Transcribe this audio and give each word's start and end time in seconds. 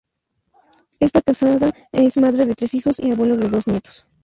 Está 0.99 1.21
casada, 1.21 1.71
es 1.91 2.17
madre 2.17 2.47
de 2.47 2.55
tres 2.55 2.73
hijos 2.73 2.99
y 2.99 3.11
abuela 3.11 3.37
de 3.37 3.49
dos 3.49 3.67
nietos. 3.67 4.07